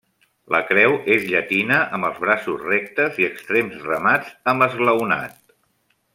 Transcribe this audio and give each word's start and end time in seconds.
La 0.53 0.59
creu 0.69 0.95
és 1.15 1.25
llatina 1.33 1.77
amb 1.97 2.07
els 2.09 2.17
braços 2.23 2.65
rectes 2.71 3.21
i 3.25 3.29
extrems 3.29 3.77
remats 3.91 4.33
amb 4.55 4.67
esglaonat. 4.69 5.39